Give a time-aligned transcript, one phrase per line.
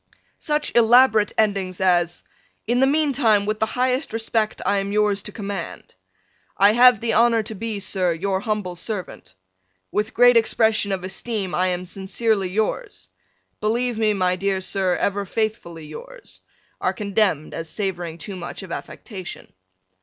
[0.39, 2.23] Such elaborate endings as
[2.65, 5.93] "In the meantime with the highest respect, I am yours to command,"
[6.57, 9.35] "I have the honor to be, Sir, Your humble Servant,"
[9.91, 13.09] "With great expression of esteem, I am Sincerely yours,"
[13.59, 16.41] "Believe me, my dear Sir, Ever faithfully yours,"
[16.81, 19.53] are condemned as savoring too much of affectation.